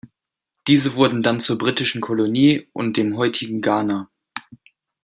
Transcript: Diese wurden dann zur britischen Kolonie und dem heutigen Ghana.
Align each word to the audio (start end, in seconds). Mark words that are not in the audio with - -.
Diese 0.65 0.95
wurden 0.95 1.21
dann 1.21 1.39
zur 1.39 1.59
britischen 1.59 2.01
Kolonie 2.01 2.67
und 2.73 2.97
dem 2.97 3.17
heutigen 3.17 3.61
Ghana. 3.61 4.09